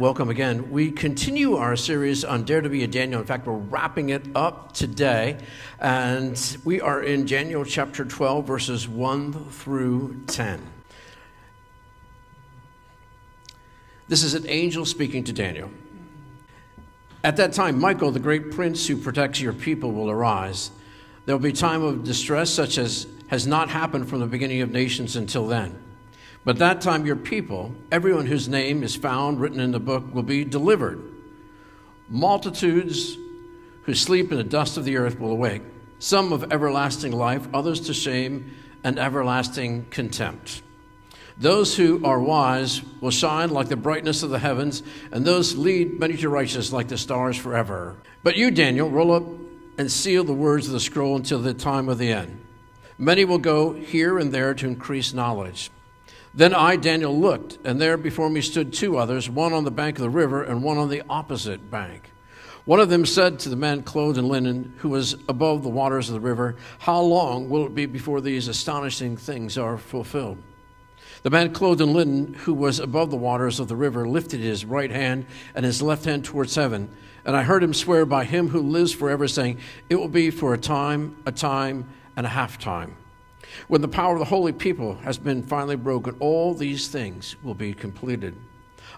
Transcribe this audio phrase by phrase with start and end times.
[0.00, 0.70] Welcome again.
[0.70, 3.20] We continue our series on Dare to be a Daniel.
[3.20, 5.36] In fact, we're wrapping it up today,
[5.78, 10.62] and we are in Daniel chapter 12, verses 1 through 10.
[14.08, 15.68] This is an angel speaking to Daniel.
[17.22, 20.70] At that time, Michael, the great prince who protects your people, will arise.
[21.26, 24.70] There will be time of distress such as has not happened from the beginning of
[24.70, 25.78] nations until then.
[26.44, 30.22] But that time, your people, everyone whose name is found written in the book, will
[30.22, 31.02] be delivered.
[32.08, 33.16] Multitudes
[33.82, 35.62] who sleep in the dust of the earth will awake,
[35.98, 40.62] some of everlasting life, others to shame and everlasting contempt.
[41.36, 45.98] Those who are wise will shine like the brightness of the heavens, and those lead
[45.98, 47.96] many to righteousness like the stars forever.
[48.22, 49.24] But you, Daniel, roll up
[49.78, 52.40] and seal the words of the scroll until the time of the end.
[52.98, 55.70] Many will go here and there to increase knowledge.
[56.32, 59.98] Then I, Daniel, looked, and there before me stood two others, one on the bank
[59.98, 62.10] of the river and one on the opposite bank.
[62.64, 66.08] One of them said to the man clothed in linen, who was above the waters
[66.08, 70.38] of the river, How long will it be before these astonishing things are fulfilled?
[71.22, 74.64] The man clothed in linen, who was above the waters of the river, lifted his
[74.64, 76.90] right hand and his left hand towards heaven.
[77.24, 80.54] And I heard him swear by him who lives forever, saying, It will be for
[80.54, 82.96] a time, a time, and a half time.
[83.68, 87.54] When the power of the holy people has been finally broken, all these things will
[87.54, 88.36] be completed.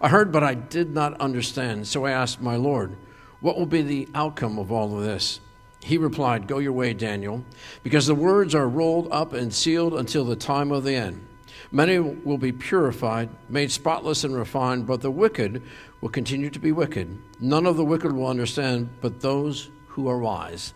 [0.01, 1.87] I heard, but I did not understand.
[1.87, 2.97] So I asked my Lord,
[3.41, 5.41] What will be the outcome of all of this?
[5.83, 7.45] He replied, Go your way, Daniel,
[7.83, 11.27] because the words are rolled up and sealed until the time of the end.
[11.71, 15.63] Many will be purified, made spotless and refined, but the wicked
[16.01, 17.19] will continue to be wicked.
[17.41, 20.75] None of the wicked will understand, but those who are wise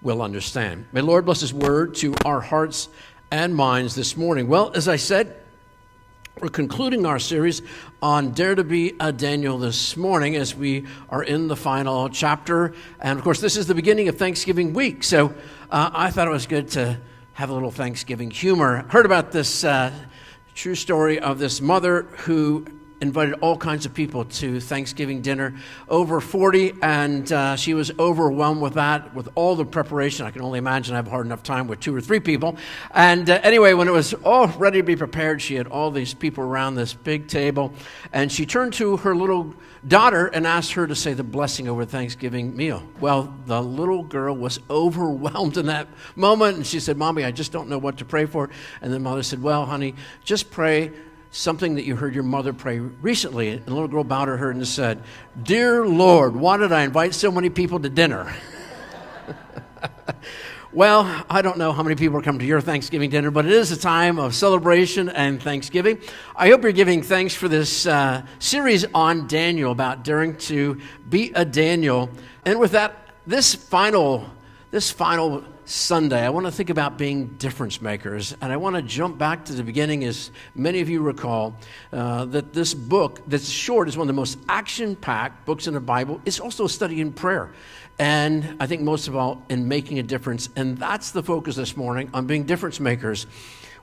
[0.00, 0.86] will understand.
[0.92, 2.88] May Lord bless His word to our hearts
[3.30, 4.48] and minds this morning.
[4.48, 5.36] Well, as I said,
[6.40, 7.62] we're concluding our series
[8.00, 12.72] on Dare to Be a Daniel this morning as we are in the final chapter.
[13.00, 15.02] And of course, this is the beginning of Thanksgiving week.
[15.02, 15.34] So
[15.70, 16.98] uh, I thought it was good to
[17.34, 18.84] have a little Thanksgiving humor.
[18.88, 19.92] Heard about this uh,
[20.54, 22.66] true story of this mother who
[23.00, 25.54] invited all kinds of people to Thanksgiving dinner,
[25.88, 30.26] over 40, and uh, she was overwhelmed with that, with all the preparation.
[30.26, 32.56] I can only imagine I have a hard enough time with two or three people.
[32.92, 36.12] And uh, anyway, when it was all ready to be prepared, she had all these
[36.12, 37.72] people around this big table,
[38.12, 39.54] and she turned to her little
[39.86, 42.82] daughter and asked her to say the blessing over the Thanksgiving meal.
[43.00, 45.86] Well, the little girl was overwhelmed in that
[46.16, 48.50] moment, and she said, Mommy, I just don't know what to pray for.
[48.82, 49.94] And the mother said, Well, honey,
[50.24, 50.92] just pray
[51.30, 53.50] something that you heard your mother pray recently.
[53.50, 55.02] And the little girl bowed her head and said,
[55.42, 58.34] Dear Lord, why did I invite so many people to dinner?
[60.72, 63.52] well, I don't know how many people are coming to your Thanksgiving dinner, but it
[63.52, 66.00] is a time of celebration and Thanksgiving.
[66.34, 71.32] I hope you're giving thanks for this uh, series on Daniel about daring to be
[71.34, 72.10] a Daniel.
[72.44, 72.96] And with that,
[73.26, 74.30] this final,
[74.70, 78.34] this final Sunday, I want to think about being difference makers.
[78.40, 81.56] And I want to jump back to the beginning, as many of you recall,
[81.92, 85.74] uh, that this book, that's short, is one of the most action packed books in
[85.74, 86.22] the Bible.
[86.24, 87.50] It's also a study in prayer.
[87.98, 90.48] And I think most of all, in making a difference.
[90.56, 93.26] And that's the focus this morning on being difference makers.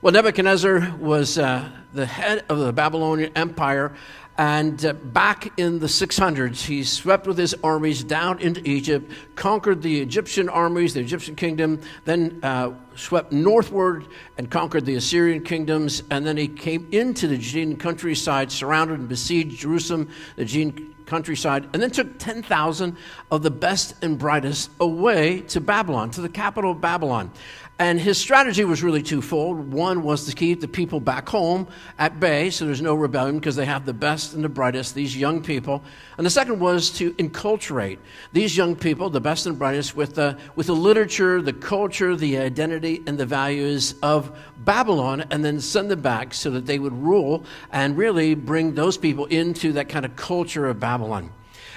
[0.02, 3.94] Well, Nebuchadnezzar was uh, the head of the Babylonian Empire.
[4.38, 9.80] And uh, back in the 600s, he swept with his armies down into Egypt, conquered
[9.80, 16.02] the Egyptian armies, the Egyptian kingdom, then uh, swept northward and conquered the Assyrian kingdoms.
[16.10, 21.68] And then he came into the Judean countryside, surrounded and besieged Jerusalem, the Judean countryside,
[21.72, 22.96] and then took 10,000
[23.30, 27.30] of the best and brightest away to Babylon, to the capital of Babylon.
[27.78, 29.70] And his strategy was really twofold.
[29.70, 33.54] One was to keep the people back home at bay so there's no rebellion because
[33.54, 35.82] they have the best and the brightest, these young people.
[36.16, 37.98] And the second was to enculturate
[38.32, 42.38] these young people, the best and brightest, with the, with the literature, the culture, the
[42.38, 46.94] identity, and the values of Babylon, and then send them back so that they would
[46.94, 51.30] rule and really bring those people into that kind of culture of Babylon.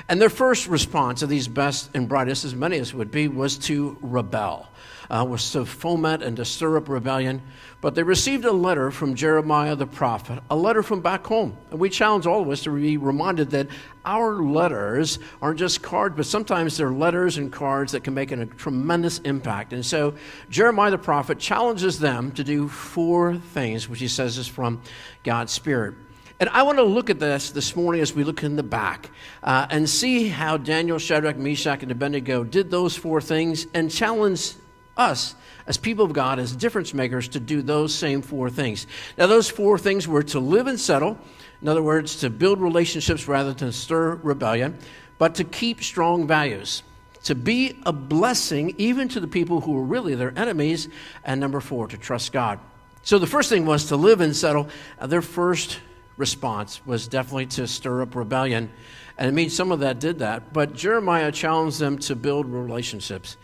[0.08, 3.57] And their first response of these best and brightest, as many as would be, was
[3.57, 4.69] to rebel
[5.09, 7.41] uh, was to foment and to stir up rebellion.
[7.81, 11.57] But they received a letter from Jeremiah the prophet, a letter from back home.
[11.71, 13.67] And we challenge all of us to be reminded that
[14.06, 18.45] our letters aren't just cards, but sometimes they're letters and cards that can make a
[18.45, 19.73] tremendous impact.
[19.73, 20.15] And so
[20.50, 24.81] Jeremiah the prophet challenges them to do four things, which he says is from
[25.23, 25.95] God's Spirit.
[26.41, 29.09] And I want to look at this this morning as we look in the back
[29.44, 34.53] uh, and see how Daniel, Shadrach, Meshach, and Abednego did those four things and challenge
[35.00, 35.36] us
[35.66, 38.88] as people of God, as difference makers, to do those same four things.
[39.18, 41.18] Now, those four things were to live and settle,
[41.62, 44.78] In other words, to build relationships rather than stir rebellion,
[45.18, 46.84] but to keep strong values,
[47.24, 50.88] to be a blessing even to the people who were really their enemies,
[51.24, 52.60] and number four, to trust God.
[53.04, 54.69] So the first thing was to live and settle.
[55.00, 55.80] Uh, their first
[56.18, 58.69] response was definitely to stir up rebellion.
[59.18, 60.54] And it means some of that did that.
[60.54, 63.36] But Jeremiah challenged them to build relationships.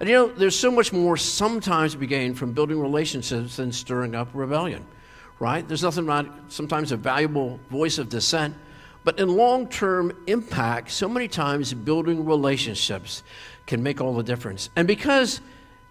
[0.00, 3.72] And you know, there's so much more sometimes to be gained from building relationships than
[3.72, 4.84] stirring up rebellion,
[5.38, 5.66] right?
[5.66, 8.54] There's nothing about sometimes a valuable voice of dissent.
[9.04, 13.22] But in long term impact, so many times building relationships
[13.66, 14.70] can make all the difference.
[14.76, 15.40] And because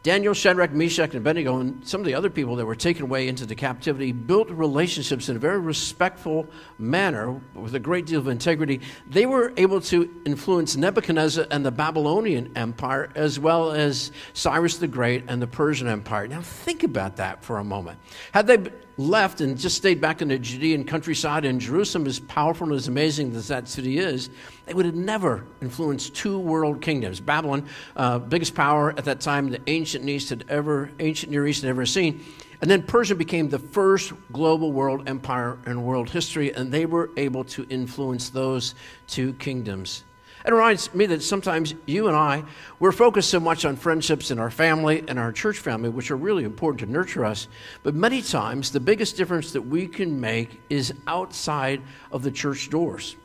[0.04, 3.30] Daniel, Shadrach, Meshach, and Abednego, and some of the other people that were taken away
[3.30, 6.46] into the captivity built relationships in a very respectful
[6.78, 8.82] manner with a great deal of integrity.
[9.08, 14.90] They were able to influence Nebuchadnezzar and the Babylonian Empire, as well as Cyrus the
[14.90, 16.28] Great and the Persian Empire.
[16.28, 17.98] Now, think about that for a moment.
[18.34, 18.58] Had they
[18.98, 22.88] left and just stayed back in the Judean countryside and Jerusalem, as powerful and as
[22.88, 24.30] amazing as that city is,
[24.66, 27.20] they would have never influenced two world kingdoms.
[27.20, 31.64] Babylon, uh, biggest power at that time the ancient East had ever, ancient Near East
[31.64, 32.24] had ever seen.
[32.62, 37.10] And then Persia became the first global world empire in world history, and they were
[37.18, 38.76] able to influence those
[39.08, 40.06] two kingdoms.
[40.46, 42.44] It reminds me that sometimes you and I,
[42.80, 46.18] we're focused so much on friendships in our family and our church family, which are
[46.18, 47.48] really important to nurture us.
[47.82, 51.82] But many times, the biggest difference that we can make is outside
[52.12, 53.16] of the church doors.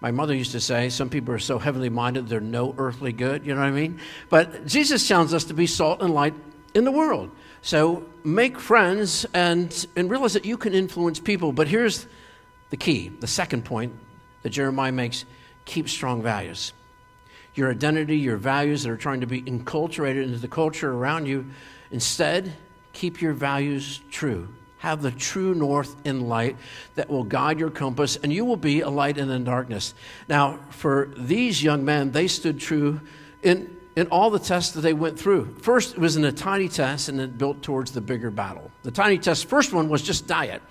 [0.00, 3.44] My mother used to say, some people are so heavenly minded, they're no earthly good.
[3.46, 4.00] You know what I mean?
[4.28, 6.34] But Jesus tells us to be salt and light
[6.74, 7.30] in the world.
[7.62, 11.52] So make friends and, and realize that you can influence people.
[11.52, 12.06] But here's
[12.70, 13.92] the key the second point
[14.42, 15.24] that Jeremiah makes
[15.64, 16.72] keep strong values.
[17.54, 21.46] Your identity, your values that are trying to be enculturated into the culture around you.
[21.90, 22.52] Instead,
[22.92, 24.48] keep your values true.
[24.78, 26.56] Have the true north in light
[26.96, 29.94] that will guide your compass, and you will be a light in the darkness.
[30.28, 33.00] Now, for these young men, they stood true
[33.42, 35.54] in, in all the tests that they went through.
[35.60, 38.70] First, it was in a tiny test, and it built towards the bigger battle.
[38.82, 40.62] The tiny test, first one was just diet.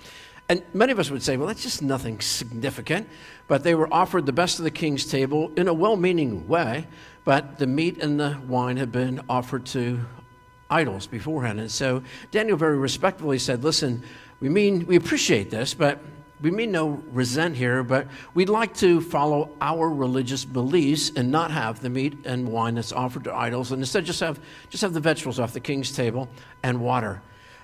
[0.52, 3.08] And many of us would say, well, that's just nothing significant.
[3.48, 6.88] But they were offered the best of the king's table in a well meaning way,
[7.24, 10.02] but the meat and the wine had been offered to
[10.70, 11.62] idols beforehand.
[11.62, 14.04] And so Daniel very respectfully said, listen,
[14.42, 16.00] we mean, we appreciate this, but
[16.42, 21.52] we mean no resent here, but we'd like to follow our religious beliefs and not
[21.52, 24.38] have the meat and wine that's offered to idols, and instead just have,
[24.70, 26.28] just have the vegetables off the king's table
[26.62, 27.22] and water.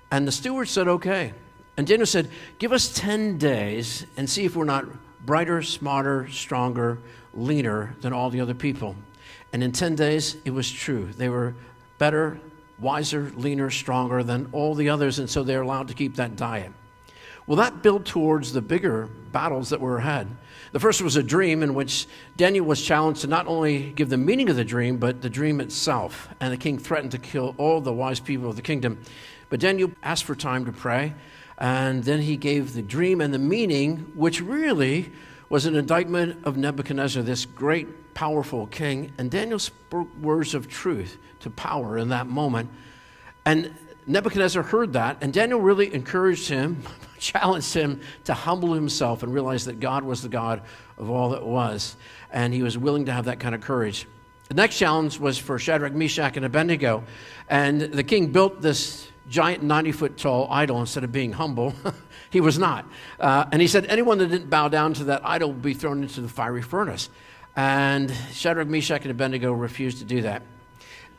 [0.10, 1.34] And the steward said, okay.
[1.77, 4.85] And Daniel said, Give us 10 days and see if we're not
[5.25, 6.97] brighter, smarter, stronger,
[7.33, 8.95] leaner than all the other people.
[9.53, 11.06] And in 10 days, it was true.
[11.18, 11.53] They were
[12.00, 12.39] better,
[12.79, 16.71] wiser, leaner, stronger than all the others, and so they're allowed to keep that diet.
[17.45, 20.27] Well, that built towards the bigger battles that were ahead.
[20.74, 24.18] The first was a dream in which Daniel was challenged to not only give the
[24.18, 26.27] meaning of the dream, but the dream itself.
[26.41, 29.01] And the king threatened to kill all the wise people of the kingdom.
[29.50, 31.13] But Daniel asked for time to pray.
[31.57, 35.12] And then he gave the dream and the meaning, which really
[35.50, 39.12] was an indictment of Nebuchadnezzar, this great, powerful king.
[39.18, 42.69] And Daniel spoke words of truth to power in that moment.
[43.45, 43.74] And
[44.06, 46.81] Nebuchadnezzar heard that, and Daniel really encouraged him,
[47.19, 50.62] challenged him to humble himself and realize that God was the God
[50.98, 51.95] of all that was.
[52.31, 54.07] And he was willing to have that kind of courage.
[54.48, 57.03] The next challenge was for Shadrach, Meshach, and Abednego.
[57.50, 61.74] And the king built this giant 90 foot tall idol instead of being humble.
[62.29, 62.86] he was not.
[63.19, 66.01] Uh, and he said, anyone that didn't bow down to that idol will be thrown
[66.01, 67.10] into the fiery furnace.
[67.55, 70.43] And Shadrach, Meshach, and Abednego refused to do that.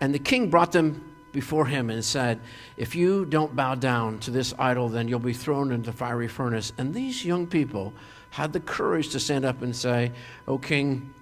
[0.01, 2.41] And the king brought them before him and said,
[2.77, 6.29] If you don't bow down to this idol, then you'll be thrown into the fiery
[6.29, 6.73] furnace.
[6.79, 7.93] And these young people
[8.31, 10.13] had the courage to stand up and say,
[10.47, 11.13] O king,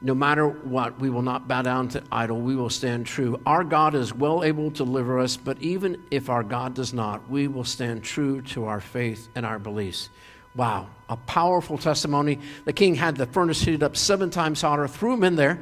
[0.00, 2.38] no matter what, we will not bow down to idol.
[2.38, 3.40] We will stand true.
[3.46, 7.28] Our God is well able to deliver us, but even if our God does not,
[7.30, 10.10] we will stand true to our faith and our beliefs.
[10.54, 12.40] Wow, a powerful testimony.
[12.64, 15.60] The king had the furnace heated up seven times hotter, threw him in there,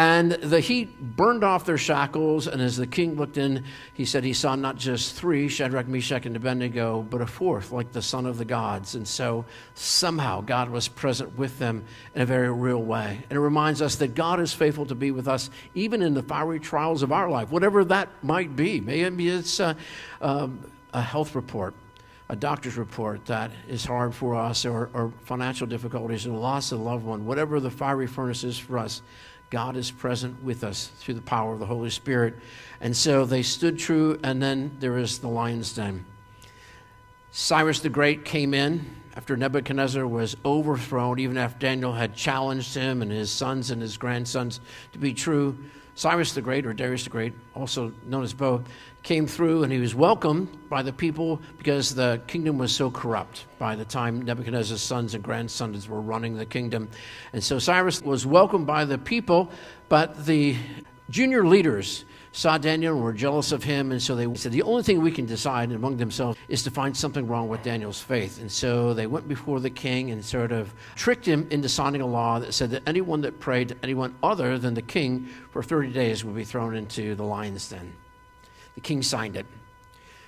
[0.00, 2.46] and the heat burned off their shackles.
[2.46, 6.24] And as the king looked in, he said he saw not just three, Shadrach, Meshach,
[6.24, 8.94] and Abednego, but a fourth, like the son of the gods.
[8.94, 13.22] And so somehow God was present with them in a very real way.
[13.28, 16.22] And it reminds us that God is faithful to be with us even in the
[16.22, 18.80] fiery trials of our life, whatever that might be.
[18.80, 19.76] Maybe it's a,
[20.22, 20.64] um,
[20.94, 21.74] a health report
[22.30, 26.78] a doctor's report that is hard for us, or, or financial difficulties, or loss of
[26.78, 29.02] a loved one, whatever the fiery furnace is for us,
[29.50, 32.34] God is present with us through the power of the Holy Spirit.
[32.80, 36.06] And so they stood true, and then there is the lion's den.
[37.32, 43.02] Cyrus the Great came in after Nebuchadnezzar was overthrown, even after Daniel had challenged him
[43.02, 44.60] and his sons and his grandsons
[44.92, 45.58] to be true,
[45.94, 48.62] Cyrus the Great, or Darius the Great, also known as both,
[49.02, 53.46] came through and he was welcomed by the people because the kingdom was so corrupt
[53.58, 56.88] by the time Nebuchadnezzar's sons and grandsons were running the kingdom.
[57.32, 59.50] And so Cyrus was welcomed by the people,
[59.88, 60.56] but the
[61.08, 63.90] junior leaders saw Daniel and were jealous of him.
[63.90, 66.96] And so they said, The only thing we can decide among themselves is to find
[66.96, 68.40] something wrong with Daniel's faith.
[68.40, 72.06] And so they went before the king and sort of tricked him into signing a
[72.06, 75.92] law that said that anyone that prayed to anyone other than the king for 30
[75.92, 77.92] days would be thrown into the lion's den.
[78.74, 79.46] The king signed it.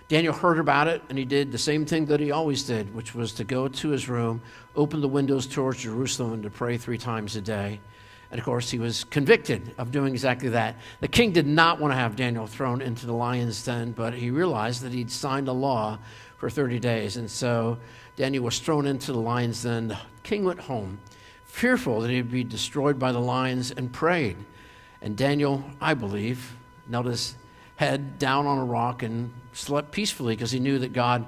[0.09, 3.15] Daniel heard about it, and he did the same thing that he always did, which
[3.15, 4.43] was to go to his room,
[4.77, 7.81] open the windows towards Jerusalem, and to pray three times a day.
[8.33, 10.77] And of course, he was convicted of doing exactly that.
[11.01, 14.31] The king did not want to have Daniel thrown into the lion's den, but he
[14.31, 15.99] realized that he'd signed a law
[16.39, 17.19] for 30 days.
[17.19, 17.77] And so
[18.17, 19.89] Daniel was thrown into the lion's den.
[19.89, 20.99] The king went home,
[21.45, 24.39] fearful that he'd be destroyed by the lions, and prayed.
[25.03, 26.57] And Daniel, I believe,
[26.89, 27.35] knelt his
[27.77, 31.27] head down on a rock and slept peacefully because he knew that God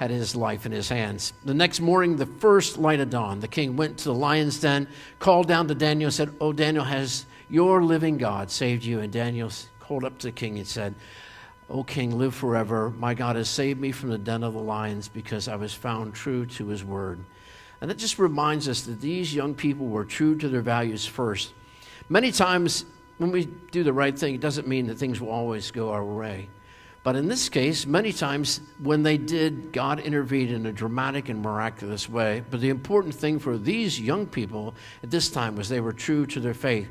[0.00, 1.34] had his life in his hands.
[1.44, 4.88] The next morning, the first light of dawn, the king went to the lion's den,
[5.18, 9.00] called down to Daniel, and said, Oh, Daniel, has your living God saved you?
[9.00, 10.94] And Daniel called up to the king and said,
[11.68, 12.88] O king, live forever.
[12.88, 16.14] My God has saved me from the den of the lions because I was found
[16.14, 17.20] true to his word.
[17.82, 21.52] And that just reminds us that these young people were true to their values first.
[22.08, 22.86] Many times,
[23.18, 26.02] when we do the right thing, it doesn't mean that things will always go our
[26.02, 26.48] way.
[27.02, 31.40] But in this case, many times when they did, God intervened in a dramatic and
[31.40, 32.44] miraculous way.
[32.50, 36.26] But the important thing for these young people at this time was they were true
[36.26, 36.88] to their faith.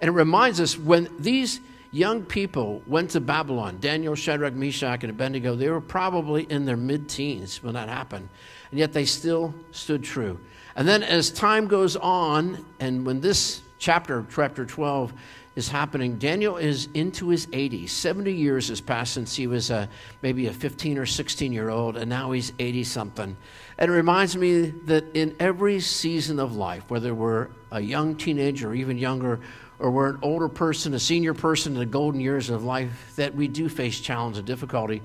[0.00, 1.60] And it reminds us when these
[1.90, 6.76] young people went to Babylon, Daniel, Shadrach, Meshach, and Abednego, they were probably in their
[6.76, 8.28] mid teens when that happened.
[8.70, 10.38] And yet they still stood true.
[10.74, 15.14] And then as time goes on, and when this chapter, chapter 12,
[15.56, 16.18] is happening.
[16.18, 17.88] Daniel is into his 80s.
[17.88, 19.88] 70 years has passed since he was a,
[20.20, 23.36] maybe a 15 or 16 year old, and now he's 80 something.
[23.78, 28.70] And it reminds me that in every season of life, whether we're a young teenager
[28.70, 29.40] or even younger,
[29.78, 33.34] or we're an older person, a senior person in the golden years of life, that
[33.34, 35.02] we do face challenge and difficulty.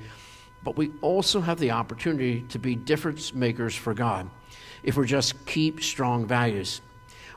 [0.64, 4.30] But we also have the opportunity to be difference makers for God
[4.84, 6.82] if we just keep strong values.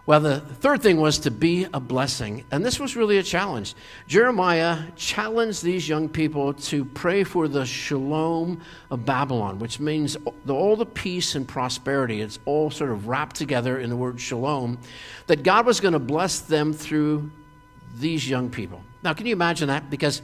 [0.07, 2.45] Well, the third thing was to be a blessing.
[2.51, 3.75] And this was really a challenge.
[4.07, 10.77] Jeremiah challenged these young people to pray for the shalom of Babylon, which means all
[10.77, 12.21] the peace and prosperity.
[12.21, 14.79] It's all sort of wrapped together in the word shalom,
[15.27, 17.31] that God was going to bless them through
[17.97, 18.83] these young people.
[19.03, 19.89] Now, can you imagine that?
[19.89, 20.21] Because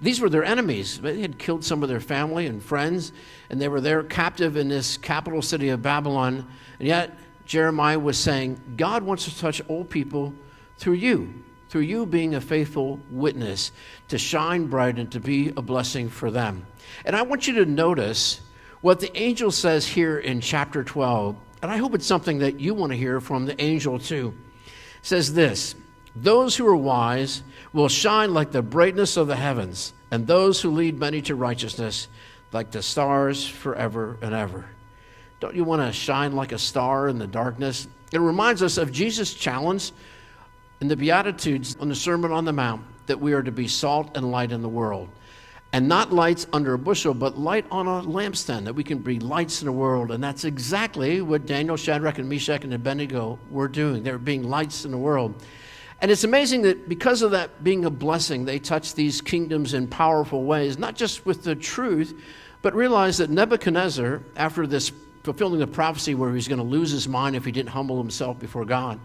[0.00, 1.00] these were their enemies.
[1.00, 3.10] They had killed some of their family and friends,
[3.50, 6.46] and they were there captive in this capital city of Babylon.
[6.78, 10.34] And yet, Jeremiah was saying, God wants to touch all people
[10.78, 11.32] through you,
[11.68, 13.72] through you being a faithful witness,
[14.08, 16.66] to shine bright and to be a blessing for them.
[17.04, 18.40] And I want you to notice
[18.80, 22.74] what the angel says here in chapter 12, and I hope it's something that you
[22.74, 24.34] want to hear from the angel too.
[24.66, 25.74] It says this
[26.14, 30.70] Those who are wise will shine like the brightness of the heavens, and those who
[30.70, 32.08] lead many to righteousness
[32.52, 34.66] like the stars forever and ever.
[35.44, 37.86] Don't you want to shine like a star in the darkness?
[38.12, 39.92] It reminds us of Jesus' challenge
[40.80, 44.16] in the Beatitudes on the Sermon on the Mount that we are to be salt
[44.16, 45.10] and light in the world.
[45.74, 49.20] And not lights under a bushel, but light on a lampstand, that we can be
[49.20, 50.12] lights in the world.
[50.12, 54.02] And that's exactly what Daniel, Shadrach, and Meshach, and Abednego were doing.
[54.02, 55.34] They were being lights in the world.
[56.00, 59.88] And it's amazing that because of that being a blessing, they touched these kingdoms in
[59.88, 62.18] powerful ways, not just with the truth,
[62.62, 64.90] but realized that Nebuchadnezzar, after this
[65.24, 67.96] fulfilling the prophecy where he was going to lose his mind if he didn't humble
[67.96, 69.00] himself before God.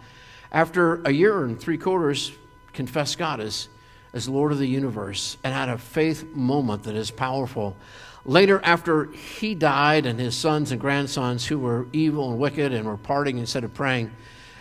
[0.51, 2.31] After a year and three quarters,
[2.73, 3.69] confessed God as,
[4.13, 7.77] as Lord of the universe and had a faith moment that is powerful.
[8.25, 12.85] Later, after he died and his sons and grandsons who were evil and wicked and
[12.85, 14.11] were parting instead of praying,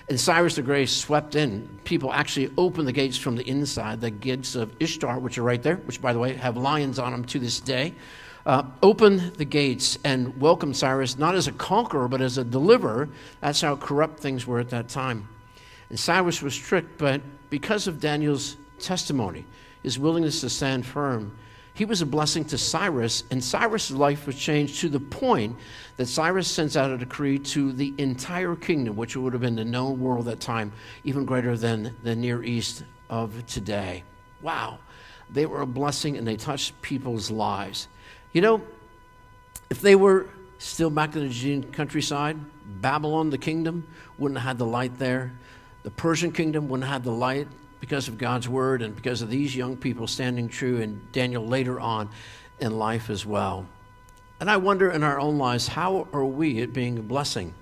[0.08, 1.68] and Cyrus the Great swept in.
[1.84, 5.62] People actually opened the gates from the inside, the gates of Ishtar, which are right
[5.62, 7.94] there, which, by the way, have lions on them to this day
[8.48, 13.10] uh, open the gates and welcome Cyrus, not as a conqueror, but as a deliverer.
[13.42, 15.28] That's how corrupt things were at that time.
[15.90, 19.44] And Cyrus was tricked, but because of Daniel's testimony,
[19.82, 21.36] his willingness to stand firm,
[21.74, 25.54] he was a blessing to Cyrus, and Cyrus' life was changed to the point
[25.98, 29.64] that Cyrus sends out a decree to the entire kingdom, which would have been the
[29.64, 30.72] known world at that time,
[31.04, 34.04] even greater than the Near East of today.
[34.40, 34.78] Wow.
[35.30, 37.88] They were a blessing and they touched people's lives.
[38.32, 38.62] You know,
[39.70, 40.26] if they were
[40.58, 42.36] still back in the Judean countryside.
[42.80, 43.86] Babylon, the kingdom,
[44.18, 45.32] wouldn't have had the light there.
[45.84, 47.48] The Persian kingdom wouldn't have had the light
[47.80, 51.80] because of God's word and because of these young people standing true, and Daniel later
[51.80, 52.10] on
[52.58, 53.66] in life as well.
[54.40, 57.54] And I wonder in our own lives, how are we at being a blessing?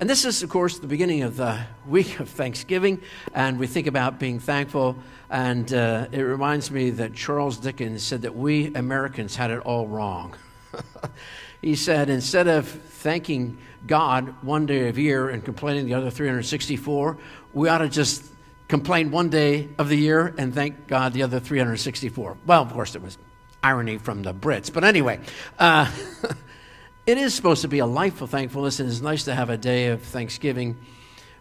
[0.00, 3.00] And this is, of course, the beginning of the week of Thanksgiving,
[3.32, 4.96] and we think about being thankful.
[5.30, 9.86] And uh, it reminds me that Charles Dickens said that we Americans had it all
[9.86, 10.34] wrong.
[11.62, 17.16] he said, instead of thanking God one day of year and complaining the other 364,
[17.52, 18.24] we ought to just
[18.66, 22.36] complain one day of the year and thank God the other 364.
[22.46, 23.16] Well, of course, it was
[23.62, 24.72] irony from the Brits.
[24.72, 25.20] But anyway,
[25.58, 25.88] uh,
[27.06, 29.56] it is supposed to be a life of thankfulness, and it's nice to have a
[29.56, 30.76] day of thanksgiving.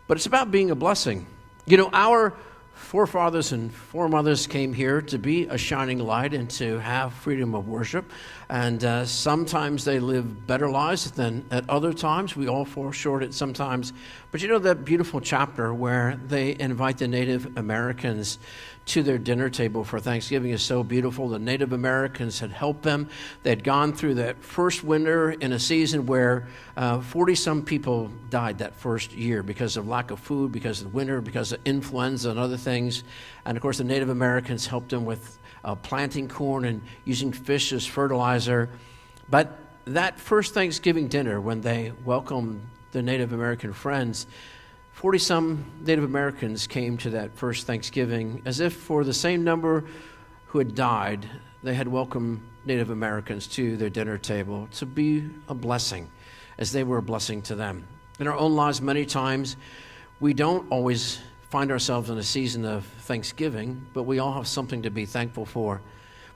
[0.08, 1.26] But it's about being a blessing.
[1.66, 2.34] You know, our
[2.74, 7.68] forefathers and foremothers came here to be a shining light and to have freedom of
[7.68, 8.12] worship.
[8.50, 12.36] And uh, sometimes they live better lives than at other times.
[12.36, 13.94] We all fall short at sometimes.
[14.32, 18.38] But you know that beautiful chapter where they invite the Native Americans
[18.86, 21.30] to their dinner table for Thanksgiving is so beautiful.
[21.30, 23.10] The Native Americans had helped them.
[23.44, 28.12] They had gone through that first winter in a season where 40 uh, some people
[28.30, 31.60] died that first year because of lack of food, because of the winter, because of
[31.64, 33.04] influenza and other things.
[33.46, 37.72] And of course, the Native Americans helped them with uh, planting corn and using fish
[37.72, 38.70] as fertilizer.
[39.30, 42.62] But that first Thanksgiving dinner, when they welcomed
[42.92, 44.28] their Native American friends,
[44.94, 49.84] 40 some Native Americans came to that first Thanksgiving as if for the same number
[50.46, 51.28] who had died,
[51.64, 56.10] they had welcomed Native Americans to their dinner table to be a blessing
[56.58, 57.86] as they were a blessing to them.
[58.20, 59.58] In our own lives, many times,
[60.20, 61.20] we don't always
[61.50, 65.46] find ourselves in a season of Thanksgiving, but we all have something to be thankful
[65.46, 65.82] for.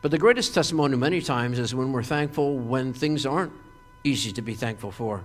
[0.02, 3.54] But the greatest testimony many times is when we're thankful when things aren't
[4.04, 5.24] easy to be thankful for.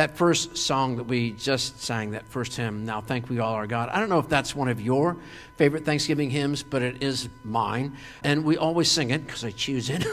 [0.00, 3.66] That first song that we just sang, that first hymn, Now Thank We All Our
[3.66, 5.14] God, I don't know if that's one of your
[5.56, 7.94] favorite Thanksgiving hymns, but it is mine.
[8.24, 10.06] And we always sing it because I choose it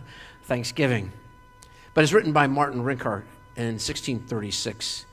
[0.46, 1.12] Thanksgiving.
[1.94, 3.22] But it's written by Martin Rinkart
[3.54, 5.06] in 1636.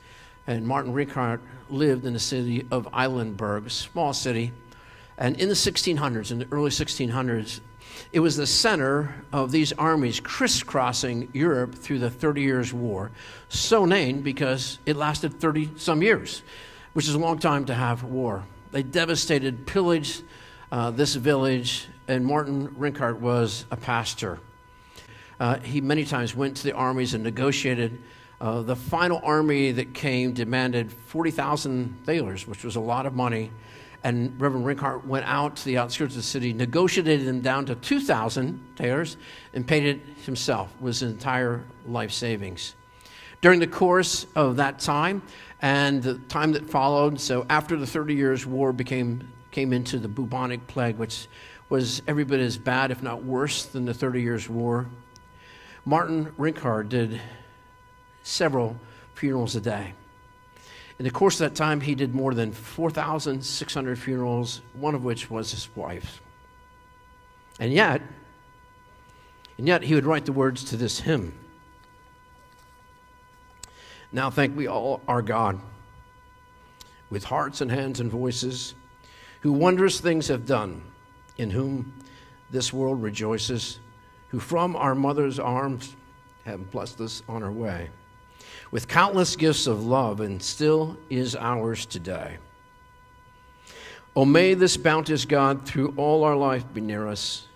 [0.48, 1.38] And Martin Rinkart
[1.70, 4.50] lived in the city of Eilenburg, a small city.
[5.18, 7.60] And in the 1600s, in the early 1600s,
[8.12, 13.10] it was the center of these armies crisscrossing Europe through the Thirty Years' War,
[13.48, 16.42] so named because it lasted 30 some years,
[16.92, 18.44] which is a long time to have war.
[18.72, 20.22] They devastated, pillaged
[20.72, 24.38] uh, this village, and Martin Rinkart was a pastor.
[25.38, 28.02] Uh, he many times went to the armies and negotiated.
[28.40, 33.50] Uh, the final army that came demanded 40,000 thalers, which was a lot of money
[34.04, 37.74] and Reverend Rinkart went out to the outskirts of the city, negotiated them down to
[37.74, 39.16] 2,000 thalers,
[39.54, 42.74] and paid it himself, was his entire life savings.
[43.40, 45.22] During the course of that time
[45.62, 50.08] and the time that followed, so after the Thirty Years' War became, came into the
[50.08, 51.28] bubonic plague, which
[51.68, 54.86] was every bit as bad, if not worse, than the Thirty Years' War,
[55.84, 57.20] Martin Rinkart did
[58.22, 58.76] several
[59.14, 59.92] funerals a day.
[60.98, 65.30] In the course of that time, he did more than 4,600 funerals, one of which
[65.30, 66.20] was his wife's.
[67.60, 68.00] And yet,
[69.58, 71.34] and yet he would write the words to this hymn.
[74.10, 75.60] Now thank we all our God
[77.10, 78.74] with hearts and hands and voices,
[79.40, 80.82] who wondrous things have done,
[81.36, 81.92] in whom
[82.50, 83.78] this world rejoices,
[84.28, 85.94] who from our mother's arms
[86.44, 87.90] have blessed us on our way
[88.70, 92.36] with countless gifts of love, and still is ours today.
[94.14, 97.46] Oh, may this bounteous God through all our life be near us,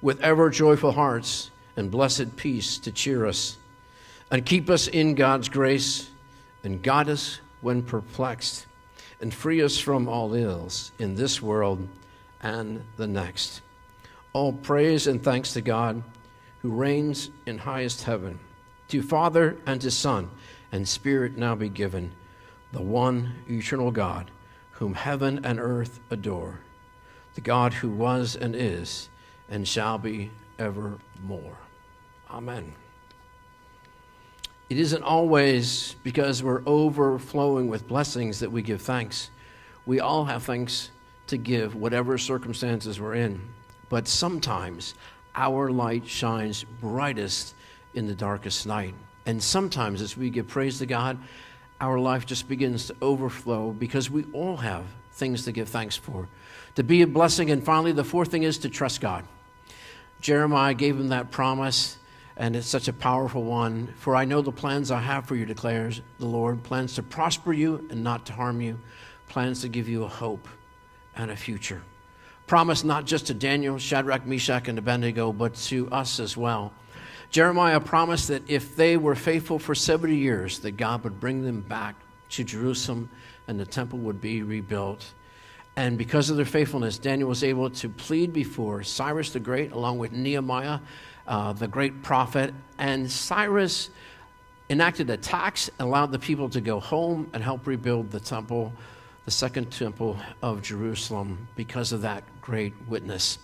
[0.00, 3.56] with ever joyful hearts and blessed peace to cheer us,
[4.30, 6.08] and keep us in God's grace,
[6.62, 8.66] and guide us when perplexed,
[9.20, 11.86] and free us from all ills in this world
[12.42, 13.60] and the next.
[14.32, 16.02] All praise and thanks to God,
[16.62, 18.38] who reigns in highest heaven,
[18.88, 20.30] to Father and to Son
[20.74, 22.10] and Spirit now be given,
[22.72, 24.28] the one eternal God,
[24.72, 26.58] whom heaven and earth adore,
[27.36, 29.08] the God who was and is
[29.48, 31.58] and shall be evermore.
[32.28, 32.72] Amen.
[34.68, 39.30] It isn't always because we're overflowing with blessings that we give thanks.
[39.86, 40.90] We all have thanks
[41.28, 43.40] to give, whatever circumstances we're in.
[43.88, 44.96] But sometimes
[45.36, 47.54] our light shines brightest
[47.94, 48.96] in the darkest night.
[49.26, 51.18] And sometimes as we give praise to God,
[51.80, 56.28] our life just begins to overflow because we all have things to give thanks for,
[56.74, 57.50] to be a blessing.
[57.50, 59.24] And finally, the fourth thing is to trust God.
[60.20, 61.98] Jeremiah gave him that promise,
[62.36, 63.94] And it's such a powerful one.
[63.98, 67.52] For I know the plans I have for you, declares the Lord plans to prosper
[67.52, 68.78] you and not to harm you,
[69.28, 70.48] plans to give you a hope
[71.16, 71.82] and a future.
[72.46, 76.72] Promise not just to Daniel, Shadrach, Meshach, and Abednego, but to us as well.
[77.34, 81.62] Jeremiah promised that if they were faithful for 70 years, that God would bring them
[81.62, 81.96] back
[82.28, 83.10] to Jerusalem
[83.48, 85.04] and the temple would be rebuilt.
[85.74, 89.98] And because of their faithfulness, Daniel was able to plead before Cyrus the Great, along
[89.98, 90.78] with Nehemiah,
[91.26, 92.54] uh, the great prophet.
[92.78, 93.90] And Cyrus
[94.70, 98.72] enacted a tax, allowed the people to go home and help rebuild the temple,
[99.24, 103.38] the second temple of Jerusalem, because of that great witness.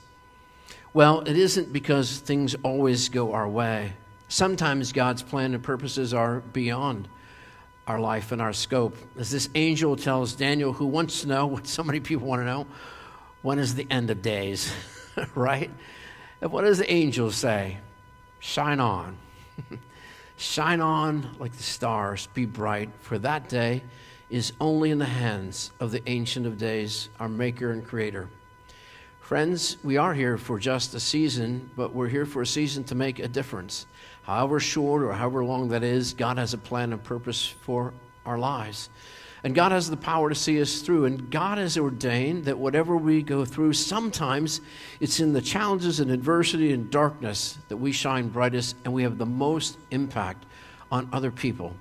[0.92, 3.92] Well, it isn't because things always go our way.
[4.26, 7.08] Sometimes God's plan and purposes are beyond
[7.86, 8.96] our life and our scope.
[9.16, 12.44] As this angel tells Daniel, who wants to know what so many people want to
[12.44, 12.66] know,
[13.42, 14.72] when is the end of days,
[15.36, 15.70] right?
[16.40, 17.78] And what does the angel say?
[18.40, 19.16] Shine on.
[20.38, 23.82] Shine on like the stars, be bright, for that day
[24.28, 28.28] is only in the hands of the Ancient of Days, our Maker and Creator.
[29.30, 32.96] Friends, we are here for just a season, but we're here for a season to
[32.96, 33.86] make a difference
[34.24, 37.94] however short or however long that is, God has a plan and purpose for
[38.26, 38.90] our lives.
[39.44, 41.04] And God has the power to see us through.
[41.04, 44.62] And God has ordained that whatever we go through, sometimes
[44.98, 49.16] it's in the challenges and adversity and darkness that we shine brightest and we have
[49.16, 50.44] the most impact
[50.90, 51.76] on other people.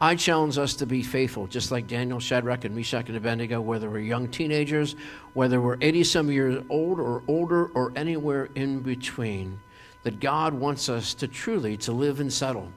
[0.00, 3.88] I challenge us to be faithful, just like Daniel, Shadrach, and Meshach, and Abednego, whether
[3.88, 4.96] we're young teenagers,
[5.34, 9.60] whether we're 80 some years old or older, or anywhere in between
[10.02, 12.70] that God wants us to truly to live and settle,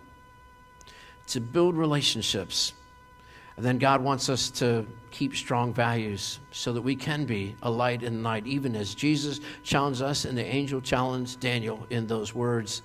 [1.28, 2.74] to build relationships.
[3.58, 7.70] And then God wants us to keep strong values so that we can be a
[7.70, 12.06] light in the night, even as Jesus challenged us and the angel challenged Daniel in
[12.06, 12.84] those words.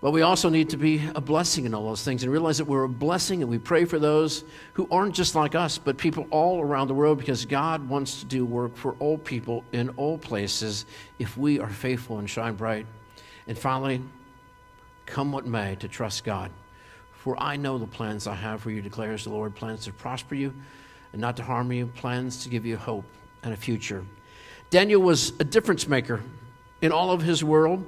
[0.00, 2.66] But we also need to be a blessing in all those things and realize that
[2.66, 6.26] we're a blessing and we pray for those who aren't just like us, but people
[6.30, 10.18] all around the world because God wants to do work for all people in all
[10.18, 10.84] places
[11.18, 12.86] if we are faithful and shine bright.
[13.48, 14.02] And finally,
[15.06, 16.50] come what may, to trust God.
[17.14, 20.34] For I know the plans I have for you, declares the Lord plans to prosper
[20.34, 20.52] you
[21.12, 23.04] and not to harm you, plans to give you hope
[23.42, 24.04] and a future.
[24.68, 26.22] Daniel was a difference maker
[26.82, 27.84] in all of his world,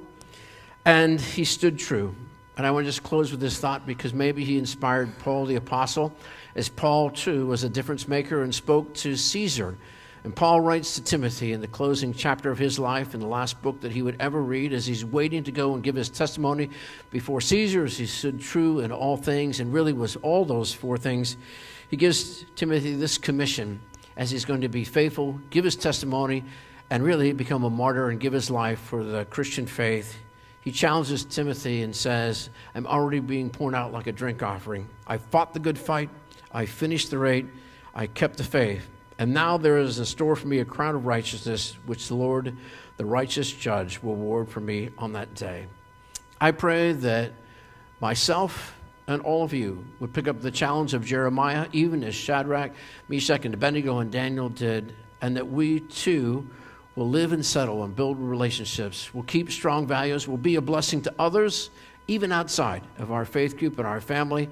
[0.85, 2.15] and he stood true.
[2.57, 5.55] And I want to just close with this thought because maybe he inspired Paul the
[5.55, 6.13] Apostle,
[6.55, 9.77] as Paul too was a difference maker and spoke to Caesar
[10.23, 13.61] and Paul writes to Timothy in the closing chapter of his life, in the last
[13.61, 16.69] book that he would ever read, as he's waiting to go and give his testimony
[17.09, 20.97] before Caesar, as he stood true in all things and really was all those four
[20.97, 21.37] things.
[21.89, 23.79] He gives Timothy this commission
[24.17, 26.43] as he's going to be faithful, give his testimony,
[26.89, 30.17] and really become a martyr and give his life for the Christian faith.
[30.61, 34.89] He challenges Timothy and says, I'm already being poured out like a drink offering.
[35.07, 36.09] I fought the good fight,
[36.51, 37.45] I finished the race,
[37.95, 38.87] I kept the faith.
[39.17, 42.55] And now there is in store for me a crown of righteousness, which the Lord,
[42.97, 45.67] the righteous judge, will award for me on that day.
[46.39, 47.33] I pray that
[47.99, 48.75] myself
[49.07, 52.71] and all of you would pick up the challenge of Jeremiah, even as Shadrach,
[53.07, 56.47] Meshach, and Abednego and Daniel did, and that we too
[56.99, 59.13] will live and settle and build relationships.
[59.13, 60.27] We'll keep strong values.
[60.27, 61.69] We'll be a blessing to others,
[62.07, 64.49] even outside of our faith group and our family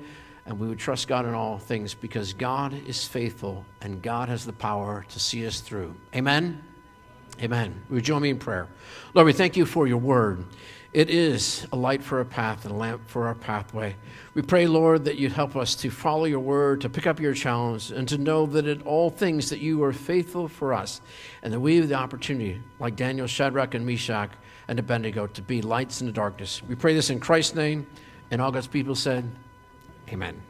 [0.47, 4.45] and we would trust God in all things because God is faithful and God has
[4.45, 5.93] the power to see us through.
[6.15, 6.63] Amen.
[7.41, 7.81] Amen.
[7.89, 8.67] Would you join me in prayer?
[9.13, 10.45] Lord, we thank you for your word.
[10.97, 13.95] It is a light for our path and a lamp for our pathway.
[14.33, 17.35] We pray, Lord, that you'd help us to follow your word, to pick up your
[17.35, 20.99] challenge, and to know that in all things that you are faithful for us,
[21.43, 24.31] and that we have the opportunity, like Daniel, Shadrach, and Meshach,
[24.67, 26.63] and Abednego, to be lights in the darkness.
[26.67, 27.85] We pray this in Christ's name,
[28.31, 29.29] and all God's people said,
[30.09, 30.41] Amen.